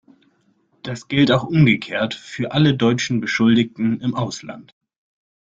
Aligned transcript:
Das 0.81 1.07
gilt 1.09 1.31
auch 1.31 1.43
umgekehrt 1.43 2.15
für 2.15 2.53
alle 2.53 2.73
deutschen 2.73 3.19
Beschuldigten 3.21 4.01
im 4.01 4.15
Ausland. 4.15 4.73